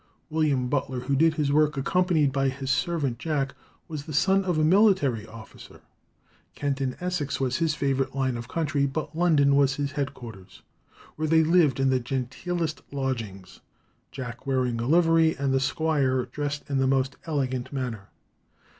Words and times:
William 0.31 0.67
Butler, 0.67 1.01
who 1.01 1.15
did 1.15 1.35
his 1.35 1.51
work 1.51 1.77
accompanied 1.77 2.31
by 2.31 2.49
his 2.49 2.71
servant 2.71 3.19
Jack, 3.19 3.53
was 3.87 4.05
the 4.05 4.15
son 4.15 4.43
of 4.43 4.57
a 4.57 4.63
military 4.63 5.27
officer. 5.27 5.81
Kent 6.55 6.81
and 6.81 6.97
Essex 6.99 7.39
was 7.39 7.57
his 7.57 7.75
favourite 7.75 8.15
line 8.15 8.35
of 8.35 8.47
country, 8.47 8.87
but 8.87 9.15
London 9.15 9.55
was 9.55 9.75
his 9.75 9.91
headquarters, 9.91 10.63
where 11.17 11.27
they 11.27 11.43
lived 11.43 11.79
in 11.79 11.91
the 11.91 11.99
"genteelest 11.99 12.81
lodgings, 12.91 13.59
Jack 14.11 14.47
wearing 14.47 14.81
a 14.81 14.87
livery, 14.87 15.37
and 15.37 15.53
the 15.53 15.59
squire 15.59 16.25
dressed 16.25 16.67
in 16.67 16.79
the 16.79 16.87
most 16.87 17.15
elegant 17.27 17.71
manner." 17.71 18.09